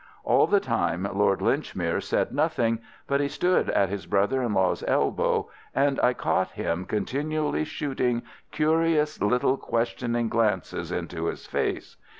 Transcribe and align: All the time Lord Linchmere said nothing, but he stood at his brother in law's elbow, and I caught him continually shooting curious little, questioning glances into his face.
All 0.23 0.47
the 0.47 0.59
time 0.59 1.07
Lord 1.13 1.41
Linchmere 1.41 2.01
said 2.01 2.31
nothing, 2.33 2.79
but 3.05 3.21
he 3.21 3.27
stood 3.27 3.69
at 3.69 3.89
his 3.89 4.07
brother 4.07 4.41
in 4.41 4.51
law's 4.55 4.83
elbow, 4.87 5.47
and 5.75 5.99
I 6.01 6.13
caught 6.15 6.53
him 6.53 6.85
continually 6.85 7.65
shooting 7.65 8.23
curious 8.51 9.21
little, 9.21 9.57
questioning 9.57 10.27
glances 10.27 10.91
into 10.91 11.25
his 11.25 11.45
face. 11.45 11.97